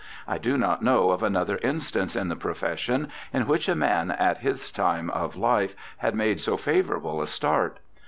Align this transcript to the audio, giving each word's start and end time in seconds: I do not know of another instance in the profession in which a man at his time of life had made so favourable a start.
I 0.27 0.39
do 0.39 0.57
not 0.57 0.81
know 0.81 1.11
of 1.11 1.21
another 1.21 1.57
instance 1.61 2.15
in 2.15 2.27
the 2.27 2.35
profession 2.35 3.11
in 3.31 3.45
which 3.45 3.69
a 3.69 3.75
man 3.75 4.09
at 4.09 4.39
his 4.39 4.71
time 4.71 5.11
of 5.11 5.35
life 5.35 5.75
had 5.97 6.15
made 6.15 6.41
so 6.41 6.57
favourable 6.57 7.21
a 7.21 7.27
start. 7.27 7.77